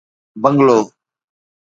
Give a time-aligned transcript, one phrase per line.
[0.41, 0.81] bungalow